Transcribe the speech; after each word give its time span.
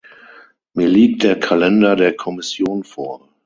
Mir 0.73 0.87
liegt 0.87 1.21
der 1.21 1.39
Kalender 1.39 1.95
der 1.95 2.15
Kommission 2.15 2.83
vor. 2.83 3.29